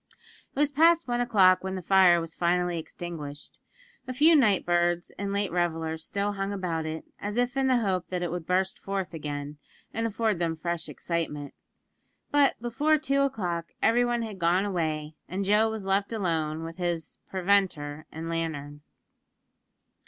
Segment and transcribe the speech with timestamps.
[0.55, 3.59] It was past one o'clock when the fire was finally extinguished.
[4.07, 7.77] A few night birds and late revellers still hung about it, as if in the
[7.77, 9.59] hope that it would burst forth again,
[9.93, 11.53] and afford them fresh excitement;
[12.31, 17.19] but before two o'clock, everyone had gone away, and Joe was left alone with his
[17.29, 18.81] "preventer" and lantern.